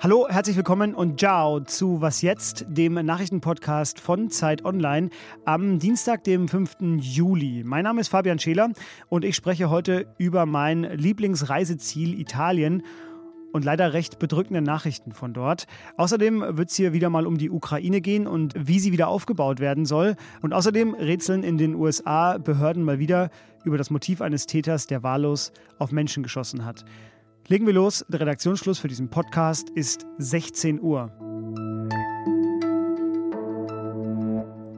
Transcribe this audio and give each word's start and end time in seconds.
Hallo, 0.00 0.28
herzlich 0.28 0.54
willkommen 0.54 0.94
und 0.94 1.18
ciao 1.18 1.58
zu 1.58 2.00
Was 2.00 2.22
jetzt, 2.22 2.64
dem 2.68 2.94
Nachrichtenpodcast 2.94 3.98
von 3.98 4.30
Zeit 4.30 4.64
Online 4.64 5.10
am 5.44 5.80
Dienstag, 5.80 6.22
dem 6.22 6.46
5. 6.46 6.76
Juli. 7.00 7.64
Mein 7.64 7.82
Name 7.82 8.00
ist 8.00 8.06
Fabian 8.10 8.38
Scheler 8.38 8.70
und 9.08 9.24
ich 9.24 9.34
spreche 9.34 9.70
heute 9.70 10.06
über 10.18 10.46
mein 10.46 10.84
Lieblingsreiseziel 10.84 12.16
Italien 12.20 12.84
und 13.54 13.64
leider 13.64 13.92
recht 13.92 14.18
bedrückende 14.18 14.60
Nachrichten 14.60 15.12
von 15.12 15.32
dort. 15.32 15.66
Außerdem 15.96 16.44
wird 16.56 16.70
es 16.70 16.76
hier 16.76 16.92
wieder 16.92 17.08
mal 17.08 17.24
um 17.24 17.38
die 17.38 17.50
Ukraine 17.50 18.00
gehen 18.00 18.26
und 18.26 18.52
wie 18.58 18.80
sie 18.80 18.90
wieder 18.90 19.06
aufgebaut 19.06 19.60
werden 19.60 19.86
soll. 19.86 20.16
Und 20.42 20.52
außerdem 20.52 20.94
rätseln 20.94 21.44
in 21.44 21.56
den 21.56 21.76
USA 21.76 22.38
Behörden 22.38 22.82
mal 22.82 22.98
wieder 22.98 23.30
über 23.62 23.78
das 23.78 23.90
Motiv 23.90 24.20
eines 24.20 24.46
Täters, 24.46 24.88
der 24.88 25.04
wahllos 25.04 25.52
auf 25.78 25.92
Menschen 25.92 26.24
geschossen 26.24 26.64
hat. 26.64 26.84
Legen 27.46 27.64
wir 27.64 27.74
los. 27.74 28.04
Der 28.08 28.20
Redaktionsschluss 28.20 28.80
für 28.80 28.88
diesen 28.88 29.08
Podcast 29.08 29.70
ist 29.70 30.04
16 30.18 30.80
Uhr. 30.80 31.12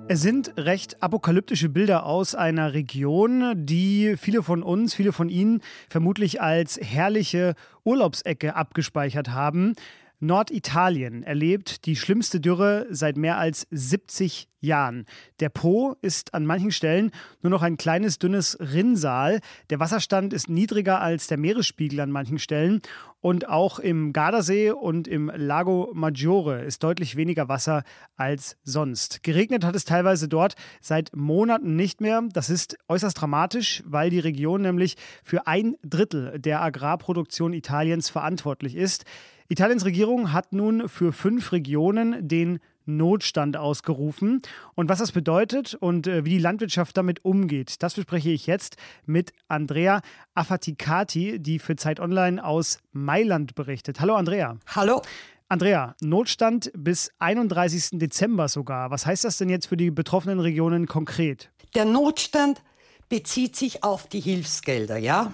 Es 0.09 0.23
sind 0.23 0.53
recht 0.57 1.03
apokalyptische 1.03 1.69
Bilder 1.69 2.07
aus 2.07 2.37
einer 2.37 2.75
Region, 2.75 3.55
die 3.67 4.15
viele 4.17 4.45
von 4.45 4.63
uns, 4.63 4.95
viele 4.95 5.13
von 5.13 5.29
Ihnen 5.29 5.63
vermutlich 5.89 6.41
als 6.41 6.79
herrliche 6.81 7.57
Urlaubsecke 7.83 8.55
abgespeichert 8.55 9.31
haben. 9.31 9.75
Norditalien 10.19 11.23
erlebt 11.23 11.85
die 11.85 11.95
schlimmste 11.95 12.41
Dürre 12.41 12.87
seit 12.91 13.17
mehr 13.19 13.37
als 13.37 13.67
70 13.71 14.49
Jahren. 14.61 15.05
Der 15.41 15.51
Po 15.51 15.95
ist 16.01 16.33
an 16.33 16.47
manchen 16.47 16.73
Stellen 16.73 17.11
nur 17.43 17.51
noch 17.51 17.63
ein 17.63 17.77
kleines, 17.77 18.19
dünnes 18.19 18.59
Rinnsal. 18.59 19.41
Der 19.69 19.79
Wasserstand 19.79 20.33
ist 20.33 20.49
niedriger 20.49 21.01
als 21.03 21.27
der 21.27 21.37
Meeresspiegel 21.37 22.01
an 22.01 22.11
manchen 22.11 22.39
Stellen. 22.39 22.81
Und 23.21 23.49
auch 23.49 23.79
im 23.79 24.13
Gardasee 24.13 24.71
und 24.71 25.07
im 25.07 25.31
Lago 25.35 25.91
Maggiore 25.93 26.63
ist 26.63 26.83
deutlich 26.83 27.17
weniger 27.17 27.49
Wasser 27.49 27.83
als 28.17 28.57
sonst. 28.63 29.23
Geregnet 29.23 29.65
hat 29.65 29.77
es 29.77 29.85
teilweise 29.85 30.29
dort 30.29 30.55
seit 30.81 31.15
Monaten 31.15 31.77
nicht 31.77 32.01
mehr. 32.01 32.23
Das 32.33 32.49
ist 32.49 32.79
äußerst 32.89 33.21
dramatisch, 33.21 33.83
weil 33.85 34.11
die 34.11 34.21
Region 34.21 34.63
nämlich 34.63 34.97
für 35.23 35.47
ein 35.47 35.77
Drittel 35.85 36.39
der 36.39 36.63
Agrarproduktion 36.63 37.53
Italiens 37.53 38.09
verantwortlich 38.09 38.77
ist. 38.77 39.05
Italiens 39.49 39.85
Regierung 39.85 40.33
hat 40.33 40.53
nun 40.53 40.89
für 40.89 41.13
fünf 41.13 41.53
Regionen 41.53 42.27
den 42.27 42.59
Notstand 42.85 43.57
ausgerufen. 43.57 44.43
Und 44.75 44.89
was 44.89 44.99
das 44.99 45.13
bedeutet 45.13 45.75
und 45.75 46.07
äh, 46.07 46.25
wie 46.25 46.31
die 46.31 46.39
Landwirtschaft 46.39 46.97
damit 46.97 47.25
umgeht, 47.25 47.83
das 47.83 47.95
bespreche 47.95 48.31
ich 48.31 48.47
jetzt 48.47 48.77
mit 49.05 49.33
Andrea 49.49 50.01
Affaticati, 50.35 51.39
die 51.39 51.59
für 51.59 51.77
Zeit 51.77 52.01
Online 52.01 52.45
aus 52.45 52.79
Mailand 52.93 53.55
berichtet. 53.55 54.01
Hallo 54.01 54.15
Andrea. 54.15 54.57
Hallo. 54.75 55.03
Andrea, 55.49 55.95
Notstand 56.01 56.73
bis 56.77 57.13
31. 57.21 58.01
Dezember 58.01 58.49
sogar. 58.49 58.91
Was 58.91 59.07
heißt 59.07 59.25
das 59.25 59.39
denn 59.39 59.49
jetzt 59.49 59.67
für 59.67 59.77
die 59.77 59.93
betroffenen 59.93 60.41
Regionen 60.41 60.87
konkret? 60.87 61.51
Der 61.77 61.85
Notstand 61.85 62.63
bezieht 63.09 63.55
sich 63.55 63.85
auf 63.85 64.09
die 64.09 64.19
Hilfsgelder, 64.19 64.97
ja? 64.97 65.33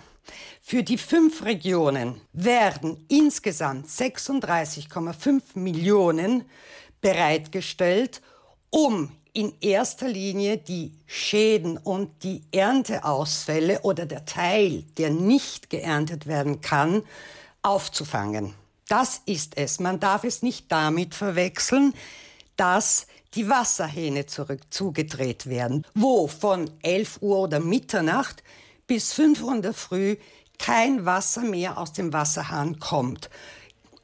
Für 0.61 0.83
die 0.83 0.99
fünf 0.99 1.45
Regionen 1.45 2.21
werden 2.33 3.05
insgesamt 3.09 3.89
36,5 3.89 5.43
Millionen 5.55 6.45
bereitgestellt, 7.01 8.23
um 8.71 9.11
in 9.35 9.55
erster 9.61 10.09
Linie 10.09 10.59
die 10.59 10.93
Schäden 11.07 11.79
und 11.79 12.23
die 12.23 12.43
Ernteausfälle 12.53 13.81
oder 13.81 14.07
der 14.07 14.25
Teil, 14.25 14.85
der 14.99 15.11
nicht 15.11 15.71
geerntet 15.71 16.27
werden 16.27 16.61
kann, 16.61 17.03
aufzufangen. 17.63 18.55
Das 18.89 19.23
ist 19.25 19.57
es. 19.57 19.81
Man 19.81 20.01
darf 20.01 20.25
es 20.25 20.43
nicht 20.43 20.71
damit 20.71 21.15
verwechseln, 21.15 21.95
dass 22.57 23.07
die 23.35 23.49
Wasserhähne 23.49 24.27
zurück 24.27 24.61
zugedreht 24.71 25.47
werden, 25.47 25.87
wo 25.95 26.29
von 26.29 26.71
11 26.83 27.23
Uhr 27.23 27.39
oder 27.39 27.61
Mitternacht 27.61 28.43
bis 28.93 29.15
5 29.15 29.43
Uhr 29.43 29.55
in 29.55 29.63
der 29.63 29.73
Früh 29.73 30.17
kein 30.59 31.07
Wasser 31.07 31.41
mehr 31.41 31.79
aus 31.79 31.95
dem 31.95 32.13
Wasserhahn 32.13 32.79
kommt. 32.79 33.31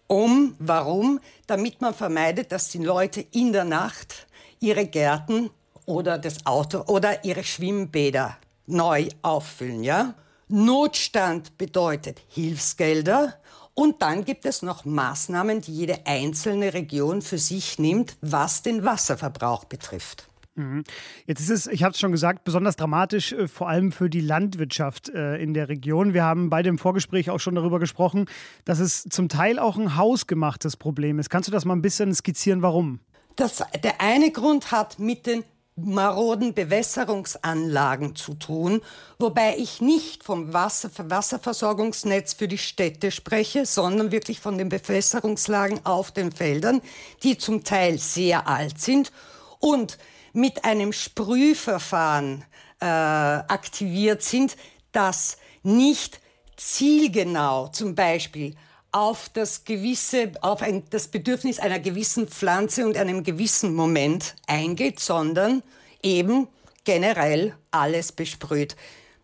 Um, 0.07 0.57
warum? 0.59 1.21
Damit 1.47 1.83
man 1.83 1.93
vermeidet, 1.93 2.53
dass 2.53 2.71
die 2.71 2.79
Leute 2.79 3.21
in 3.21 3.53
der 3.53 3.65
Nacht 3.65 4.27
ihre 4.61 4.87
Gärten 4.87 5.51
oder 5.85 6.17
das 6.17 6.47
Auto 6.47 6.85
oder 6.87 7.23
ihre 7.23 7.45
Schwimmbäder 7.45 8.39
neu 8.65 9.09
auffüllen, 9.21 9.85
ja? 9.85 10.15
Notstand 10.49 11.59
bedeutet 11.59 12.23
Hilfsgelder 12.29 13.35
und 13.75 14.01
dann 14.01 14.25
gibt 14.25 14.47
es 14.47 14.63
noch 14.63 14.87
Maßnahmen, 14.87 15.61
die 15.61 15.75
jede 15.75 16.07
einzelne 16.07 16.73
Region 16.73 17.21
für 17.21 17.37
sich 17.37 17.79
nimmt, 17.79 18.17
was 18.23 18.63
den 18.63 18.87
Wasserverbrauch 18.87 19.65
betrifft. 19.65 20.29
Mhm. 20.59 20.83
Jetzt 21.25 21.41
ist 21.41 21.51
es, 21.51 21.67
ich 21.69 21.85
habe 21.85 21.93
es 21.93 22.01
schon 22.01 22.11
gesagt, 22.11 22.43
besonders 22.43 22.75
dramatisch, 22.75 23.33
äh, 23.33 23.47
vor 23.47 23.69
allem 23.69 23.93
für 23.93 24.11
die 24.11 24.21
Landwirtschaft 24.21 25.09
äh, 25.09 25.37
in 25.37 25.55
der 25.55 25.69
Region. 25.69 26.15
Wir 26.15 26.25
haben 26.25 26.51
bei 26.51 26.63
dem 26.63 26.79
Vorgespräch 26.79 27.31
auch 27.31 27.39
schon 27.39 27.55
darüber 27.55 27.79
gesprochen, 27.79 28.27
dass 28.65 28.81
es 28.81 29.05
zum 29.05 29.29
Teil 29.29 29.61
auch 29.61 29.77
ein 29.79 29.97
hausgemachtes 29.97 30.77
Problem 30.77 31.21
ist. 31.21 31.31
Kannst 31.31 31.49
du 31.49 31.53
das 31.53 31.65
mal 31.65 31.75
ein 31.75 31.83
bisschen 31.83 32.13
skizzieren, 32.13 32.61
warum? 32.61 32.99
Das, 33.37 33.63
der 33.85 34.01
eine 34.01 34.33
Grund 34.33 34.73
hat 34.73 34.99
mit 34.99 35.27
den 35.27 35.45
maroden 35.77 36.55
Bewässerungsanlagen 36.55 38.17
zu 38.17 38.35
tun, 38.35 38.81
wobei 39.21 39.57
ich 39.59 39.81
nicht 39.81 40.25
vom 40.25 40.53
Wasser, 40.53 40.91
Wasserversorgungsnetz 41.09 42.33
für 42.33 42.49
die 42.49 42.59
Städte 42.59 43.13
spreche, 43.13 43.65
sondern 43.65 44.11
wirklich 44.11 44.41
von 44.41 44.59
den 44.59 44.71
Bewässerungslagen 44.71 45.87
auf 45.87 46.11
den 46.11 46.33
Feldern, 46.33 46.81
die 47.23 47.39
zum 47.39 47.63
Teil 47.63 47.99
sehr 47.99 48.49
alt 48.49 48.81
sind 48.81 49.13
und 49.61 49.99
mit 50.39 50.65
einem 50.65 50.93
Sprühverfahren 50.93 52.45
äh, 52.81 52.85
aktiviert 52.85 54.23
sind, 54.23 54.57
das 54.93 55.37
nicht 55.65 56.21
zielgenau 56.57 57.69
zum 57.69 57.97
Beispiel 57.97 58.55
auf 58.93 59.29
das 59.35 59.65
gewisse, 59.65 60.33
auf 60.41 60.63
ein, 60.63 60.85
das 60.91 61.09
Bedürfnis 61.09 61.59
einer 61.59 61.81
gewissen 61.81 62.29
Pflanze 62.29 62.87
und 62.87 62.97
einem 62.97 63.25
gewissen 63.25 63.75
Moment 63.75 64.37
eingeht, 64.47 65.01
sondern 65.01 65.63
eben 66.03 66.47
generell 66.85 67.55
alles 67.73 68.13
besprüht. 68.13 68.77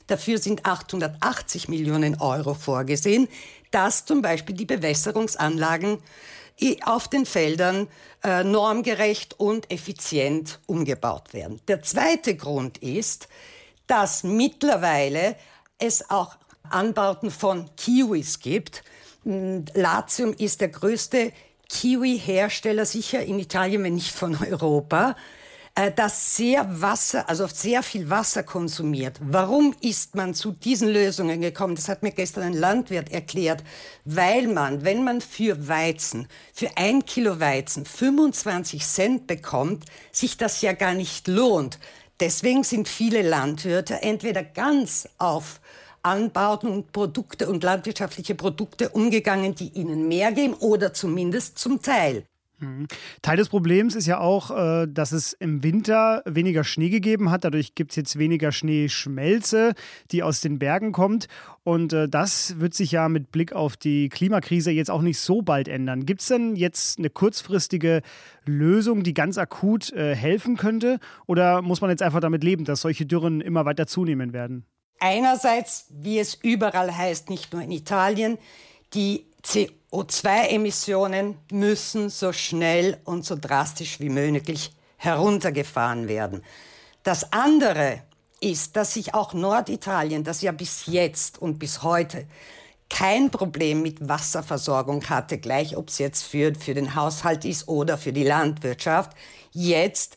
Dafür 0.08 0.38
sind 0.38 0.66
880 0.66 1.68
Millionen 1.68 2.20
Euro 2.20 2.54
vorgesehen, 2.54 3.28
dass 3.70 4.04
zum 4.04 4.20
Beispiel 4.20 4.56
die 4.56 4.66
Bewässerungsanlagen 4.66 5.98
auf 6.84 7.08
den 7.08 7.26
Feldern 7.26 7.88
äh, 8.22 8.44
normgerecht 8.44 9.38
und 9.38 9.70
effizient 9.70 10.60
umgebaut 10.66 11.32
werden. 11.34 11.60
Der 11.68 11.82
zweite 11.82 12.36
Grund 12.36 12.78
ist, 12.78 13.28
dass 13.86 14.22
mittlerweile 14.22 15.36
es 15.78 16.10
auch 16.10 16.36
Anbauten 16.70 17.30
von 17.30 17.68
Kiwis 17.76 18.40
gibt. 18.40 18.82
Hm, 19.24 19.64
Latium 19.74 20.32
ist 20.32 20.60
der 20.60 20.68
größte 20.68 21.32
Kiwi-Hersteller 21.68 22.86
sicher 22.86 23.22
in 23.22 23.38
Italien, 23.38 23.82
wenn 23.82 23.94
nicht 23.94 24.12
von 24.12 24.36
Europa. 24.36 25.16
Äh, 25.76 25.90
das 25.92 26.36
sehr 26.36 26.80
Wasser, 26.80 27.28
also 27.28 27.46
sehr 27.48 27.82
viel 27.82 28.08
Wasser 28.08 28.42
konsumiert. 28.44 29.18
Warum 29.20 29.74
ist 29.80 30.14
man 30.14 30.34
zu 30.34 30.52
diesen 30.52 30.88
Lösungen 30.88 31.40
gekommen? 31.40 31.74
Das 31.74 31.88
hat 31.88 32.02
mir 32.02 32.12
gestern 32.12 32.44
ein 32.44 32.52
Landwirt 32.52 33.10
erklärt. 33.10 33.64
Weil 34.04 34.46
man, 34.46 34.84
wenn 34.84 35.02
man 35.02 35.20
für 35.20 35.66
Weizen, 35.66 36.28
für 36.52 36.76
ein 36.76 37.04
Kilo 37.04 37.40
Weizen 37.40 37.84
25 37.86 38.86
Cent 38.86 39.26
bekommt, 39.26 39.84
sich 40.12 40.36
das 40.36 40.62
ja 40.62 40.72
gar 40.72 40.94
nicht 40.94 41.26
lohnt. 41.26 41.78
Deswegen 42.20 42.62
sind 42.62 42.88
viele 42.88 43.22
Landwirte 43.22 44.02
entweder 44.02 44.44
ganz 44.44 45.08
auf 45.18 45.60
Anbauten 46.04 46.70
und 46.70 46.92
Produkte 46.92 47.48
und 47.48 47.64
landwirtschaftliche 47.64 48.36
Produkte 48.36 48.90
umgegangen, 48.90 49.54
die 49.56 49.70
ihnen 49.70 50.06
mehr 50.06 50.30
geben 50.30 50.54
oder 50.54 50.92
zumindest 50.92 51.58
zum 51.58 51.82
Teil. 51.82 52.24
Mhm. 52.58 52.86
Teil 53.22 53.36
des 53.36 53.48
Problems 53.48 53.94
ist 53.94 54.06
ja 54.06 54.18
auch, 54.18 54.50
äh, 54.50 54.86
dass 54.88 55.12
es 55.12 55.32
im 55.32 55.62
Winter 55.62 56.22
weniger 56.24 56.64
Schnee 56.64 56.88
gegeben 56.88 57.30
hat. 57.30 57.44
Dadurch 57.44 57.74
gibt 57.74 57.92
es 57.92 57.96
jetzt 57.96 58.18
weniger 58.18 58.52
Schneeschmelze, 58.52 59.74
die 60.10 60.22
aus 60.22 60.40
den 60.40 60.58
Bergen 60.58 60.92
kommt. 60.92 61.26
Und 61.64 61.92
äh, 61.92 62.08
das 62.08 62.60
wird 62.60 62.74
sich 62.74 62.92
ja 62.92 63.08
mit 63.08 63.32
Blick 63.32 63.52
auf 63.52 63.76
die 63.76 64.08
Klimakrise 64.08 64.70
jetzt 64.70 64.90
auch 64.90 65.02
nicht 65.02 65.18
so 65.18 65.42
bald 65.42 65.68
ändern. 65.68 66.06
Gibt 66.06 66.20
es 66.20 66.28
denn 66.28 66.56
jetzt 66.56 66.98
eine 66.98 67.10
kurzfristige 67.10 68.02
Lösung, 68.44 69.02
die 69.02 69.14
ganz 69.14 69.38
akut 69.38 69.92
äh, 69.92 70.14
helfen 70.14 70.56
könnte? 70.56 71.00
Oder 71.26 71.62
muss 71.62 71.80
man 71.80 71.90
jetzt 71.90 72.02
einfach 72.02 72.20
damit 72.20 72.44
leben, 72.44 72.64
dass 72.64 72.82
solche 72.82 73.06
Dürren 73.06 73.40
immer 73.40 73.64
weiter 73.64 73.86
zunehmen 73.86 74.32
werden? 74.32 74.64
Einerseits, 75.00 75.86
wie 75.90 76.18
es 76.18 76.34
überall 76.34 76.96
heißt, 76.96 77.28
nicht 77.30 77.52
nur 77.52 77.62
in 77.62 77.72
Italien, 77.72 78.38
die 78.94 79.26
CO2-Emissionen 79.44 81.36
müssen 81.50 82.10
so 82.10 82.32
schnell 82.32 82.98
und 83.04 83.24
so 83.24 83.36
drastisch 83.36 84.00
wie 84.00 84.08
möglich 84.08 84.72
heruntergefahren 84.96 86.08
werden. 86.08 86.42
Das 87.02 87.32
andere 87.32 88.02
ist, 88.40 88.76
dass 88.76 88.94
sich 88.94 89.14
auch 89.14 89.34
Norditalien, 89.34 90.24
das 90.24 90.42
ja 90.42 90.52
bis 90.52 90.86
jetzt 90.86 91.40
und 91.40 91.58
bis 91.58 91.82
heute 91.82 92.26
kein 92.90 93.30
Problem 93.30 93.82
mit 93.82 94.08
Wasserversorgung 94.08 95.08
hatte, 95.08 95.38
gleich 95.38 95.76
ob 95.76 95.88
es 95.88 95.98
jetzt 95.98 96.22
für, 96.22 96.54
für 96.54 96.74
den 96.74 96.94
Haushalt 96.94 97.44
ist 97.44 97.68
oder 97.68 97.98
für 97.98 98.12
die 98.12 98.24
Landwirtschaft, 98.24 99.12
jetzt 99.52 100.16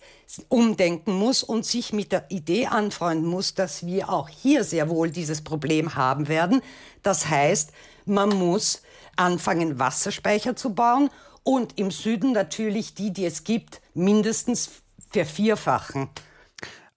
umdenken 0.50 1.14
muss 1.14 1.44
und 1.44 1.66
sich 1.66 1.94
mit 1.94 2.12
der 2.12 2.30
Idee 2.30 2.68
anfreunden 2.68 3.28
muss, 3.28 3.56
dass 3.56 3.86
wir 3.86 4.10
auch 4.10 4.30
hier 4.30 4.64
sehr 4.64 4.90
wohl 4.90 5.10
dieses 5.10 5.42
Problem 5.42 5.96
haben 5.96 6.28
werden. 6.28 6.62
Das 7.04 7.30
heißt, 7.30 7.72
man 8.06 8.30
muss 8.30 8.82
anfangen, 9.18 9.80
Wasserspeicher 9.80 10.56
zu 10.56 10.74
bauen 10.74 11.10
und 11.44 11.78
im 11.78 11.92
Süden 11.92 12.32
natürlich 12.32 12.94
die, 12.94 13.12
die 13.12 13.26
es 13.26 13.44
gibt, 13.44 13.82
mindestens 13.94 14.82
vervierfachen. 15.12 16.10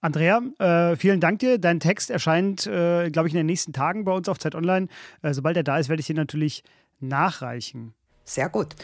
Andrea, 0.01 0.41
äh, 0.57 0.95
vielen 0.95 1.19
Dank 1.19 1.39
dir. 1.39 1.59
Dein 1.59 1.79
Text 1.79 2.09
erscheint, 2.09 2.65
äh, 2.65 3.11
glaube 3.11 3.27
ich, 3.27 3.33
in 3.33 3.37
den 3.37 3.45
nächsten 3.45 3.71
Tagen 3.71 4.03
bei 4.03 4.11
uns 4.11 4.27
auf 4.27 4.39
Zeit 4.39 4.55
Online. 4.55 4.87
Äh, 5.21 5.33
sobald 5.33 5.55
er 5.57 5.63
da 5.63 5.77
ist, 5.77 5.89
werde 5.89 6.01
ich 6.01 6.09
ihn 6.09 6.15
natürlich 6.15 6.63
nachreichen. 6.99 7.93
Sehr 8.25 8.49
gut. 8.49 8.75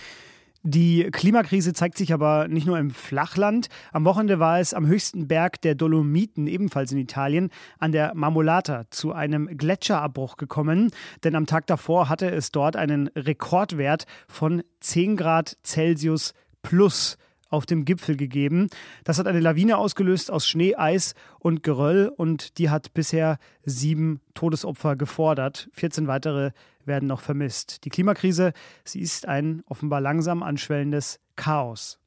Die 0.70 1.08
Klimakrise 1.14 1.72
zeigt 1.72 1.98
sich 1.98 2.12
aber 2.12 2.50
nicht 2.50 2.68
nur 2.68 2.78
im 2.78 2.92
Flachland. 2.92 3.70
Am 3.94 4.04
Wochenende 4.04 4.38
war 4.40 4.60
es 4.60 4.74
am 4.74 4.86
höchsten 4.86 5.30
Berg 5.30 5.62
der 5.62 5.76
Dolomiten, 5.76 6.46
ebenfalls 6.46 6.92
in 6.92 6.98
Italien, 6.98 7.52
an 7.80 7.94
der 7.94 8.14
Marmolata 8.16 8.84
zu 8.90 9.14
einem 9.14 9.48
Gletscherabbruch 9.48 10.36
gekommen. 10.36 10.92
Denn 11.24 11.36
am 11.36 11.46
Tag 11.46 11.68
davor 11.68 12.10
hatte 12.10 12.30
es 12.30 12.52
dort 12.52 12.76
einen 12.76 13.08
Rekordwert 13.16 14.08
von 14.28 14.62
10 14.82 15.16
Grad 15.16 15.58
Celsius 15.64 16.34
plus 16.64 17.18
auf 17.50 17.66
dem 17.66 17.86
Gipfel 17.86 18.16
gegeben. 18.16 18.70
Das 19.04 19.20
hat 19.20 19.28
eine 19.28 19.40
Lawine 19.40 19.78
ausgelöst 19.78 20.32
aus 20.32 20.48
Schnee, 20.48 20.76
Eis 20.76 21.14
und 21.40 21.64
Geröll 21.64 22.12
und 22.16 22.58
die 22.58 22.70
hat 22.70 22.94
bisher 22.94 23.38
sieben 23.64 24.22
Todesopfer 24.34 24.96
gefordert. 24.96 25.70
14 25.74 26.08
weitere 26.08 26.52
werden 26.86 27.08
noch 27.08 27.22
vermisst. 27.22 27.84
Die 27.86 27.90
Klimakrise, 27.90 28.54
sie 28.84 29.02
ist 29.02 29.28
ein 29.28 29.64
offenbar 29.68 30.02
langsam 30.02 30.44
anschwellendes 30.44 31.20
Chaos. 31.36 32.00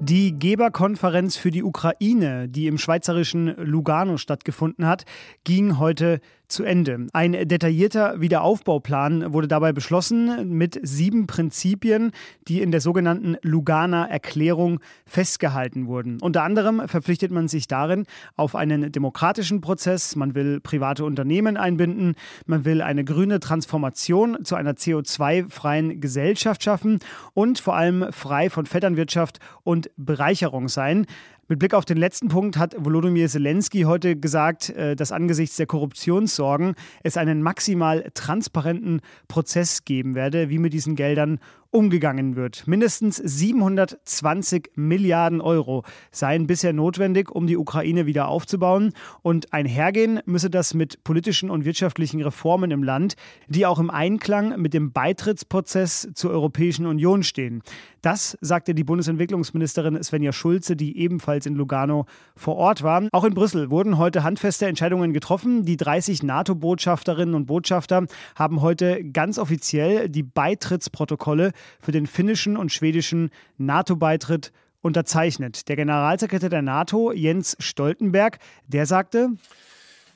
Die 0.00 0.38
Geberkonferenz 0.38 1.36
für 1.36 1.50
die 1.50 1.62
Ukraine, 1.62 2.46
die 2.46 2.66
im 2.66 2.76
schweizerischen 2.76 3.56
Lugano 3.56 4.18
stattgefunden 4.18 4.86
hat, 4.86 5.06
ging 5.44 5.78
heute 5.78 6.20
zu 6.48 6.64
Ende. 6.64 7.06
Ein 7.12 7.32
detaillierter 7.32 8.20
Wiederaufbauplan 8.20 9.32
wurde 9.32 9.48
dabei 9.48 9.72
beschlossen 9.72 10.56
mit 10.56 10.78
sieben 10.82 11.26
Prinzipien, 11.26 12.12
die 12.48 12.60
in 12.60 12.70
der 12.70 12.80
sogenannten 12.80 13.36
Luganer 13.42 14.08
Erklärung 14.10 14.80
festgehalten 15.06 15.86
wurden. 15.86 16.20
Unter 16.20 16.42
anderem 16.42 16.86
verpflichtet 16.86 17.30
man 17.30 17.48
sich 17.48 17.66
darin 17.66 18.04
auf 18.36 18.54
einen 18.54 18.92
demokratischen 18.92 19.60
Prozess, 19.60 20.16
man 20.16 20.34
will 20.34 20.60
private 20.60 21.04
Unternehmen 21.04 21.56
einbinden, 21.56 22.14
man 22.46 22.64
will 22.64 22.82
eine 22.82 23.04
grüne 23.04 23.40
Transformation 23.40 24.44
zu 24.44 24.54
einer 24.54 24.72
CO2-freien 24.72 26.00
Gesellschaft 26.00 26.62
schaffen 26.62 26.98
und 27.32 27.58
vor 27.58 27.76
allem 27.76 28.12
frei 28.12 28.50
von 28.50 28.66
Vetternwirtschaft 28.66 29.38
und 29.62 29.90
Bereicherung 29.96 30.68
sein. 30.68 31.06
Mit 31.46 31.58
Blick 31.58 31.74
auf 31.74 31.84
den 31.84 31.98
letzten 31.98 32.28
Punkt 32.28 32.56
hat 32.56 32.74
Volodymyr 32.78 33.28
Zelensky 33.28 33.82
heute 33.82 34.16
gesagt, 34.16 34.70
äh, 34.70 34.96
dass 34.96 35.12
angesichts 35.12 35.56
der 35.56 35.66
Korruptionssorgen 35.66 36.74
es 37.02 37.18
einen 37.18 37.42
maximal 37.42 38.10
transparenten 38.14 39.02
Prozess 39.28 39.84
geben 39.84 40.14
werde, 40.14 40.48
wie 40.48 40.58
mit 40.58 40.72
diesen 40.72 40.96
Geldern 40.96 41.38
umgegangen 41.74 42.36
wird. 42.36 42.68
Mindestens 42.68 43.16
720 43.16 44.70
Milliarden 44.76 45.40
Euro 45.40 45.82
seien 46.12 46.46
bisher 46.46 46.72
notwendig, 46.72 47.30
um 47.32 47.48
die 47.48 47.56
Ukraine 47.56 48.06
wieder 48.06 48.28
aufzubauen. 48.28 48.92
Und 49.22 49.52
einhergehen 49.52 50.20
müsse 50.24 50.50
das 50.50 50.72
mit 50.72 51.02
politischen 51.02 51.50
und 51.50 51.64
wirtschaftlichen 51.64 52.22
Reformen 52.22 52.70
im 52.70 52.84
Land, 52.84 53.16
die 53.48 53.66
auch 53.66 53.80
im 53.80 53.90
Einklang 53.90 54.60
mit 54.60 54.72
dem 54.72 54.92
Beitrittsprozess 54.92 56.08
zur 56.14 56.30
Europäischen 56.30 56.86
Union 56.86 57.24
stehen. 57.24 57.62
Das 58.04 58.36
sagte 58.42 58.74
die 58.74 58.84
Bundesentwicklungsministerin 58.84 60.00
Svenja 60.02 60.32
Schulze, 60.32 60.76
die 60.76 60.98
ebenfalls 60.98 61.46
in 61.46 61.54
Lugano 61.54 62.04
vor 62.36 62.56
Ort 62.56 62.82
war. 62.82 63.08
Auch 63.12 63.24
in 63.24 63.32
Brüssel 63.32 63.70
wurden 63.70 63.96
heute 63.96 64.22
handfeste 64.22 64.66
Entscheidungen 64.66 65.14
getroffen. 65.14 65.64
Die 65.64 65.78
30 65.78 66.22
NATO-Botschafterinnen 66.22 67.34
und 67.34 67.46
Botschafter 67.46 68.04
haben 68.36 68.60
heute 68.60 69.02
ganz 69.04 69.38
offiziell 69.38 70.10
die 70.10 70.22
Beitrittsprotokolle 70.22 71.52
für 71.80 71.92
den 71.92 72.06
finnischen 72.06 72.56
und 72.56 72.72
schwedischen 72.72 73.30
NATO-Beitritt 73.58 74.52
unterzeichnet. 74.80 75.68
Der 75.68 75.76
Generalsekretär 75.76 76.50
der 76.50 76.62
NATO, 76.62 77.12
Jens 77.12 77.56
Stoltenberg, 77.58 78.38
der 78.68 78.86
sagte, 78.86 79.30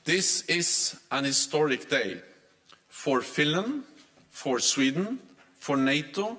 This 0.05 0.41
is 0.41 0.97
an 1.09 1.25
historic 1.25 1.89
day 1.89 2.21
for 2.87 3.21
Finland, 3.21 3.83
for 4.29 4.59
Sweden, 4.59 5.19
for 5.59 5.75
NATO 5.75 6.37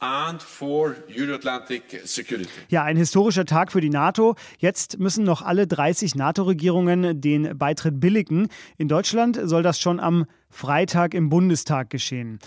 and 0.00 0.42
for 0.42 0.96
Euro-Atlantic 1.14 2.02
security. 2.04 2.48
Ja, 2.68 2.84
ein 2.84 2.96
historischer 2.96 3.44
Tag 3.44 3.70
für 3.72 3.80
die 3.80 3.90
NATO. 3.90 4.34
Jetzt 4.58 4.98
müssen 4.98 5.24
noch 5.24 5.42
alle 5.42 5.66
30 5.66 6.14
NATO-Regierungen 6.14 7.20
den 7.20 7.56
Beitritt 7.58 8.00
billigen. 8.00 8.48
In 8.78 8.88
Deutschland 8.88 9.38
soll 9.42 9.62
das 9.62 9.78
schon 9.78 10.00
am 10.00 10.26
Freitag 10.48 11.14
im 11.14 11.28
Bundestag 11.28 11.90
geschehen. 11.90 12.38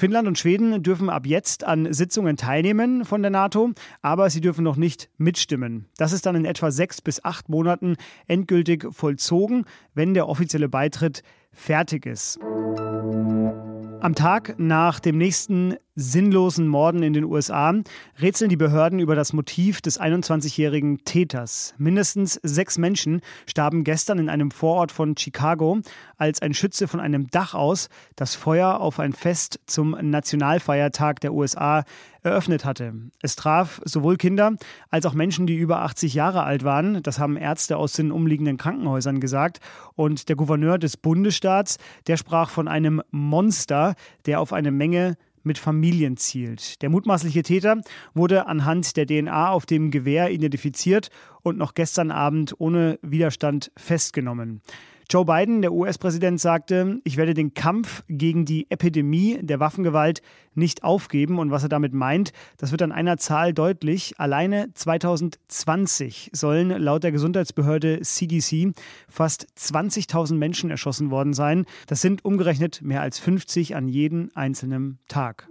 Finnland 0.00 0.26
und 0.26 0.38
Schweden 0.38 0.82
dürfen 0.82 1.10
ab 1.10 1.26
jetzt 1.26 1.62
an 1.62 1.92
Sitzungen 1.92 2.38
teilnehmen 2.38 3.04
von 3.04 3.20
der 3.20 3.30
NATO, 3.30 3.72
aber 4.00 4.30
sie 4.30 4.40
dürfen 4.40 4.64
noch 4.64 4.76
nicht 4.76 5.10
mitstimmen. 5.18 5.90
Das 5.98 6.12
ist 6.12 6.24
dann 6.24 6.36
in 6.36 6.46
etwa 6.46 6.70
sechs 6.70 7.02
bis 7.02 7.22
acht 7.22 7.50
Monaten 7.50 7.96
endgültig 8.26 8.86
vollzogen, 8.92 9.66
wenn 9.92 10.14
der 10.14 10.26
offizielle 10.26 10.70
Beitritt 10.70 11.22
fertig 11.52 12.06
ist. 12.06 12.38
Am 12.40 14.14
Tag 14.14 14.54
nach 14.56 15.00
dem 15.00 15.18
nächsten 15.18 15.76
sinnlosen 16.00 16.66
Morden 16.66 17.02
in 17.02 17.12
den 17.12 17.24
USA 17.24 17.74
rätseln 18.20 18.48
die 18.48 18.56
Behörden 18.56 18.98
über 18.98 19.14
das 19.14 19.32
Motiv 19.32 19.80
des 19.82 20.00
21-jährigen 20.00 21.04
Täters. 21.04 21.74
Mindestens 21.78 22.40
sechs 22.42 22.78
Menschen 22.78 23.20
starben 23.46 23.84
gestern 23.84 24.18
in 24.18 24.28
einem 24.28 24.50
Vorort 24.50 24.92
von 24.92 25.16
Chicago, 25.16 25.80
als 26.16 26.40
ein 26.42 26.54
Schütze 26.54 26.88
von 26.88 27.00
einem 27.00 27.28
Dach 27.28 27.54
aus 27.54 27.88
das 28.16 28.34
Feuer 28.34 28.80
auf 28.80 28.98
ein 28.98 29.12
Fest 29.12 29.60
zum 29.66 29.96
Nationalfeiertag 30.00 31.20
der 31.20 31.34
USA 31.34 31.84
eröffnet 32.22 32.64
hatte. 32.64 32.94
Es 33.22 33.36
traf 33.36 33.80
sowohl 33.84 34.16
Kinder 34.16 34.54
als 34.90 35.06
auch 35.06 35.14
Menschen, 35.14 35.46
die 35.46 35.56
über 35.56 35.82
80 35.82 36.14
Jahre 36.14 36.42
alt 36.42 36.64
waren. 36.64 37.02
Das 37.02 37.18
haben 37.18 37.36
Ärzte 37.36 37.76
aus 37.76 37.92
den 37.92 38.12
umliegenden 38.12 38.56
Krankenhäusern 38.56 39.20
gesagt. 39.20 39.60
Und 39.94 40.28
der 40.28 40.36
Gouverneur 40.36 40.78
des 40.78 40.96
Bundesstaats, 40.96 41.78
der 42.06 42.16
sprach 42.16 42.50
von 42.50 42.68
einem 42.68 43.02
Monster, 43.10 43.94
der 44.26 44.40
auf 44.40 44.52
eine 44.52 44.70
Menge 44.70 45.16
mit 45.42 45.58
Familien 45.58 46.16
zielt. 46.16 46.82
Der 46.82 46.90
mutmaßliche 46.90 47.42
Täter 47.42 47.80
wurde 48.14 48.46
anhand 48.46 48.96
der 48.96 49.06
DNA 49.06 49.50
auf 49.50 49.66
dem 49.66 49.90
Gewehr 49.90 50.30
identifiziert 50.30 51.10
und 51.42 51.58
noch 51.58 51.74
gestern 51.74 52.10
Abend 52.10 52.54
ohne 52.58 52.98
Widerstand 53.02 53.72
festgenommen. 53.76 54.62
Joe 55.10 55.24
Biden, 55.24 55.60
der 55.60 55.72
US-Präsident, 55.72 56.40
sagte, 56.40 57.00
ich 57.02 57.16
werde 57.16 57.34
den 57.34 57.52
Kampf 57.52 58.04
gegen 58.06 58.44
die 58.44 58.70
Epidemie 58.70 59.40
der 59.42 59.58
Waffengewalt 59.58 60.22
nicht 60.54 60.84
aufgeben. 60.84 61.40
Und 61.40 61.50
was 61.50 61.64
er 61.64 61.68
damit 61.68 61.92
meint, 61.92 62.32
das 62.58 62.70
wird 62.70 62.80
an 62.82 62.92
einer 62.92 63.16
Zahl 63.16 63.52
deutlich. 63.52 64.14
Alleine 64.18 64.72
2020 64.72 66.30
sollen 66.32 66.68
laut 66.70 67.02
der 67.02 67.10
Gesundheitsbehörde 67.10 68.02
CDC 68.02 68.72
fast 69.08 69.48
20.000 69.58 70.34
Menschen 70.34 70.70
erschossen 70.70 71.10
worden 71.10 71.34
sein. 71.34 71.64
Das 71.88 72.00
sind 72.00 72.24
umgerechnet 72.24 72.80
mehr 72.80 73.02
als 73.02 73.18
50 73.18 73.74
an 73.74 73.88
jeden 73.88 74.30
einzelnen 74.36 75.00
Tag. 75.08 75.48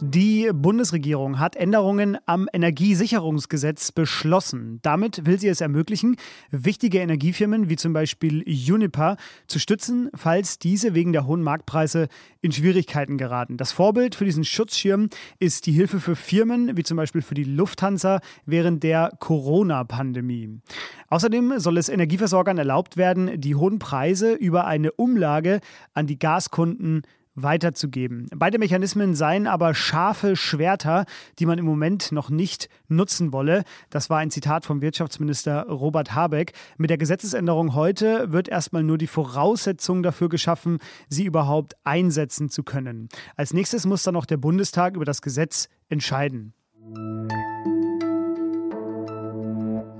Die 0.00 0.48
Bundesregierung 0.54 1.40
hat 1.40 1.56
Änderungen 1.56 2.18
am 2.24 2.48
Energiesicherungsgesetz 2.52 3.90
beschlossen. 3.90 4.78
Damit 4.82 5.26
will 5.26 5.40
sie 5.40 5.48
es 5.48 5.60
ermöglichen, 5.60 6.14
wichtige 6.52 7.00
Energiefirmen 7.00 7.68
wie 7.68 7.74
zum 7.74 7.92
Beispiel 7.92 8.44
Uniper 8.46 9.16
zu 9.48 9.58
stützen, 9.58 10.08
falls 10.14 10.60
diese 10.60 10.94
wegen 10.94 11.12
der 11.12 11.26
hohen 11.26 11.42
Marktpreise 11.42 12.06
in 12.40 12.52
Schwierigkeiten 12.52 13.18
geraten. 13.18 13.56
Das 13.56 13.72
Vorbild 13.72 14.14
für 14.14 14.24
diesen 14.24 14.44
Schutzschirm 14.44 15.08
ist 15.40 15.66
die 15.66 15.72
Hilfe 15.72 15.98
für 15.98 16.14
Firmen 16.14 16.76
wie 16.76 16.84
zum 16.84 16.96
Beispiel 16.96 17.20
für 17.22 17.34
die 17.34 17.44
Lufthansa 17.44 18.20
während 18.46 18.84
der 18.84 19.10
Corona-Pandemie. 19.18 20.60
Außerdem 21.08 21.58
soll 21.58 21.76
es 21.76 21.88
Energieversorgern 21.88 22.58
erlaubt 22.58 22.96
werden, 22.96 23.40
die 23.40 23.56
hohen 23.56 23.80
Preise 23.80 24.34
über 24.34 24.66
eine 24.66 24.92
Umlage 24.92 25.58
an 25.92 26.06
die 26.06 26.20
Gaskunden 26.20 27.02
weiterzugeben. 27.42 28.26
Beide 28.34 28.58
Mechanismen 28.58 29.14
seien 29.14 29.46
aber 29.46 29.74
scharfe 29.74 30.36
Schwerter, 30.36 31.04
die 31.38 31.46
man 31.46 31.58
im 31.58 31.64
Moment 31.64 32.12
noch 32.12 32.30
nicht 32.30 32.68
nutzen 32.88 33.32
wolle. 33.32 33.64
Das 33.90 34.10
war 34.10 34.18
ein 34.18 34.30
Zitat 34.30 34.66
vom 34.66 34.80
Wirtschaftsminister 34.80 35.66
Robert 35.68 36.14
Habeck. 36.14 36.52
Mit 36.76 36.90
der 36.90 36.98
Gesetzesänderung 36.98 37.74
heute 37.74 38.32
wird 38.32 38.48
erstmal 38.48 38.82
nur 38.82 38.98
die 38.98 39.06
Voraussetzung 39.06 40.02
dafür 40.02 40.28
geschaffen, 40.28 40.78
sie 41.08 41.24
überhaupt 41.24 41.74
einsetzen 41.84 42.50
zu 42.50 42.62
können. 42.62 43.08
Als 43.36 43.52
nächstes 43.52 43.86
muss 43.86 44.02
dann 44.02 44.14
noch 44.14 44.26
der 44.26 44.36
Bundestag 44.36 44.96
über 44.96 45.04
das 45.04 45.22
Gesetz 45.22 45.68
entscheiden. 45.88 46.54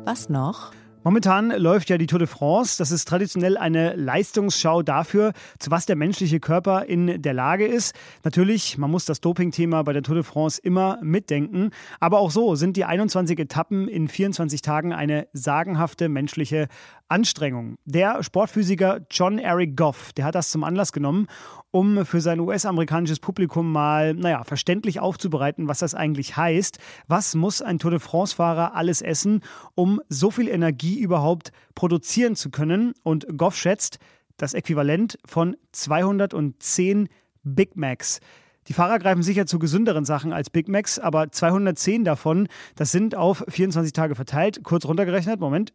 Was 0.05 0.29
noch? 0.31 0.73
Momentan 1.09 1.53
läuft 1.57 1.89
ja 1.89 1.97
die 1.97 2.05
Tour 2.05 2.19
de 2.19 2.29
France. 2.29 2.77
Das 2.77 2.91
ist 2.91 3.09
traditionell 3.09 3.57
eine 3.57 3.97
Leistungsschau 3.97 4.83
dafür, 4.83 5.33
zu 5.59 5.71
was 5.71 5.87
der 5.87 5.97
menschliche 5.97 6.39
Körper 6.39 6.85
in 6.85 7.23
der 7.23 7.33
Lage 7.33 7.65
ist. 7.65 7.95
Natürlich, 8.25 8.77
man 8.77 8.91
muss 8.91 9.07
das 9.07 9.23
Doping-Thema 9.23 9.85
bei 9.85 9.95
der 9.95 10.03
Tour 10.03 10.17
de 10.17 10.23
France 10.23 10.61
immer 10.63 10.99
mitdenken. 11.01 11.71
Aber 11.99 12.19
auch 12.19 12.31
so 12.31 12.57
sind 12.57 12.77
die 12.77 12.85
21 12.85 13.39
Etappen 13.39 13.89
in 13.89 14.09
24 14.09 14.61
Tagen 14.61 14.93
eine 14.93 15.29
sagenhafte 15.33 16.11
menschliche 16.11 16.69
Anstrengung. 17.09 17.77
Der 17.85 18.23
Sportphysiker 18.23 19.01
John 19.11 19.39
Eric 19.39 19.77
Goff, 19.77 20.13
der 20.13 20.27
hat 20.27 20.35
das 20.35 20.51
zum 20.51 20.63
Anlass 20.63 20.93
genommen, 20.93 21.27
um 21.71 22.05
für 22.05 22.21
sein 22.21 22.41
US-amerikanisches 22.41 23.21
Publikum 23.21 23.73
mal, 23.73 24.15
naja, 24.15 24.45
verständlich 24.45 25.01
aufzubereiten, 25.01 25.69
was 25.69 25.79
das 25.79 25.95
eigentlich 25.95 26.37
heißt. 26.37 26.79
Was 27.07 27.35
muss 27.35 27.63
ein 27.63 27.79
Tour 27.79 27.91
de 27.91 28.01
France-Fahrer 28.01 28.75
alles 28.75 29.03
essen, 29.03 29.43
um 29.75 30.01
so 30.09 30.31
viel 30.31 30.49
Energie 30.49 30.99
überhaupt 30.99 31.53
produzieren 31.75 32.37
zu 32.37 32.51
können? 32.51 32.93
Und 33.03 33.27
Goff 33.37 33.57
schätzt 33.57 33.99
das 34.37 34.55
Äquivalent 34.55 35.19
von 35.25 35.57
210 35.73 37.09
Big 37.43 37.77
Macs. 37.77 38.21
Die 38.69 38.75
Fahrer 38.75 38.99
greifen 38.99 39.23
sicher 39.23 39.47
zu 39.47 39.59
gesünderen 39.59 40.05
Sachen 40.05 40.35
als 40.35 40.51
Big 40.51 40.69
Macs, 40.69 40.99
aber 40.99 41.33
210 41.33 42.05
davon, 42.05 42.49
das 42.77 42.93
sind 42.93 43.15
auf 43.15 43.43
24 43.49 43.95
Tage 43.95 44.15
verteilt, 44.15 44.61
kurz 44.63 44.85
runtergerechnet, 44.85 45.41
Moment, 45.41 45.73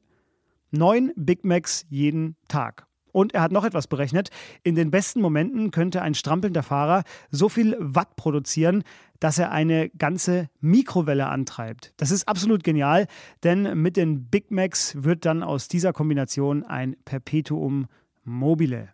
neun 0.73 1.11
Big 1.15 1.45
Macs 1.45 1.85
jeden 1.89 2.35
Tag. 2.47 2.87
Und 3.13 3.35
er 3.35 3.41
hat 3.43 3.51
noch 3.51 3.63
etwas 3.63 3.87
berechnet. 3.87 4.29
In 4.63 4.73
den 4.73 4.89
besten 4.89 5.21
Momenten 5.21 5.69
könnte 5.69 6.01
ein 6.01 6.15
strampelnder 6.15 6.63
Fahrer 6.63 7.03
so 7.29 7.47
viel 7.47 7.77
Watt 7.79 8.15
produzieren, 8.15 8.83
dass 9.19 9.37
er 9.37 9.51
eine 9.51 9.89
ganze 9.91 10.49
Mikrowelle 10.59 11.27
antreibt. 11.27 11.93
Das 11.97 12.09
ist 12.09 12.27
absolut 12.27 12.63
genial, 12.63 13.07
denn 13.43 13.79
mit 13.79 13.97
den 13.97 14.25
Big 14.25 14.49
Macs 14.49 15.03
wird 15.03 15.25
dann 15.25 15.43
aus 15.43 15.67
dieser 15.67 15.93
Kombination 15.93 16.63
ein 16.63 16.95
Perpetuum 17.05 17.85
mobile. 18.23 18.92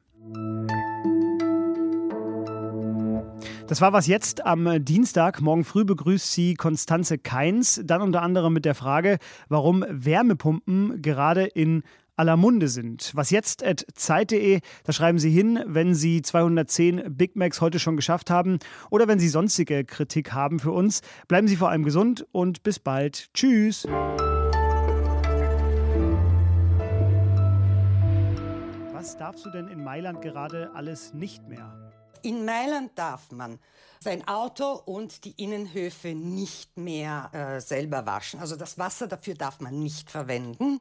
Das 3.69 3.81
war 3.81 3.93
was 3.93 4.07
jetzt 4.07 4.43
am 4.47 4.83
Dienstag. 4.83 5.41
Morgen 5.41 5.63
früh 5.63 5.85
begrüßt 5.85 6.33
sie 6.33 6.55
Konstanze 6.55 7.19
Keins. 7.19 7.79
Dann 7.85 8.01
unter 8.01 8.23
anderem 8.23 8.51
mit 8.51 8.65
der 8.65 8.73
Frage, 8.73 9.19
warum 9.47 9.85
Wärmepumpen 9.88 11.03
gerade 11.03 11.45
in 11.45 11.83
aller 12.15 12.35
Munde 12.35 12.67
sind. 12.67 13.11
Was 13.13 13.29
jetzt 13.29 13.63
at 13.63 13.85
Zeit.de, 13.93 14.61
da 14.85 14.91
schreiben 14.91 15.19
Sie 15.19 15.29
hin, 15.29 15.63
wenn 15.67 15.93
Sie 15.93 16.23
210 16.23 17.15
Big 17.15 17.35
Macs 17.35 17.61
heute 17.61 17.77
schon 17.77 17.95
geschafft 17.95 18.31
haben 18.31 18.57
oder 18.89 19.07
wenn 19.07 19.19
Sie 19.19 19.29
sonstige 19.29 19.85
Kritik 19.85 20.33
haben 20.33 20.57
für 20.57 20.71
uns. 20.71 21.01
Bleiben 21.27 21.47
Sie 21.47 21.55
vor 21.55 21.69
allem 21.69 21.83
gesund 21.83 22.25
und 22.31 22.63
bis 22.63 22.79
bald. 22.79 23.31
Tschüss. 23.35 23.85
Was 28.93 29.15
darfst 29.15 29.45
du 29.45 29.51
denn 29.51 29.67
in 29.67 29.83
Mailand 29.83 30.23
gerade 30.23 30.71
alles 30.73 31.13
nicht 31.13 31.47
mehr? 31.47 31.98
In 32.21 32.45
Mailand 32.45 32.97
darf 32.97 33.31
man 33.31 33.59
sein 33.99 34.27
Auto 34.27 34.71
und 34.85 35.25
die 35.25 35.31
Innenhöfe 35.41 36.15
nicht 36.15 36.77
mehr 36.77 37.29
äh, 37.33 37.61
selber 37.61 38.05
waschen. 38.05 38.39
Also 38.39 38.55
das 38.55 38.77
Wasser 38.77 39.07
dafür 39.07 39.35
darf 39.35 39.59
man 39.59 39.79
nicht 39.79 40.09
verwenden. 40.09 40.79